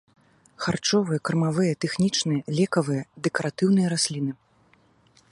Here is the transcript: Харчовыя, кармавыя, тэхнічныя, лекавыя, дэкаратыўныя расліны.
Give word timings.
Харчовыя, 0.63 1.19
кармавыя, 1.27 1.75
тэхнічныя, 1.85 2.39
лекавыя, 2.59 3.03
дэкаратыўныя 3.27 3.87
расліны. 3.93 4.31